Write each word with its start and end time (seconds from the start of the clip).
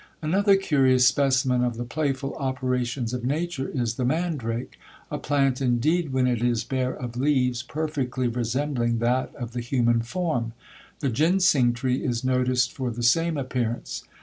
Another 0.23 0.55
curious 0.55 1.05
specimen 1.07 1.63
of 1.63 1.77
the 1.77 1.83
playful 1.83 2.33
operations 2.37 3.13
of 3.13 3.23
nature 3.23 3.67
is 3.69 3.93
the 3.97 4.03
mandrake; 4.03 4.79
a 5.11 5.19
plant, 5.19 5.61
indeed, 5.61 6.11
when 6.11 6.25
it 6.25 6.41
is 6.41 6.63
bare 6.63 6.95
of 6.95 7.15
leaves, 7.17 7.61
perfectly 7.61 8.27
resembling 8.27 8.97
that 8.97 9.31
of 9.35 9.51
the 9.51 9.61
human 9.61 10.01
form. 10.01 10.53
The 11.01 11.09
ginseng 11.09 11.73
tree 11.73 12.03
is 12.03 12.23
noticed 12.23 12.71
for 12.73 12.89
the 12.89 13.03
same 13.03 13.37
appearance. 13.37 14.03